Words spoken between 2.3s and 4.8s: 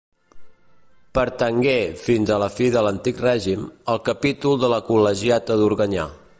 a la fi de l'antic règim, al capítol de